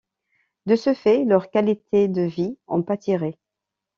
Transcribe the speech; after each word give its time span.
De 0.65 0.75
ce 0.75 0.95
fait, 0.95 1.25
leur 1.25 1.51
qualité 1.51 2.07
de 2.07 2.23
vie 2.23 2.57
en 2.65 2.81
pâtirait. 2.81 3.37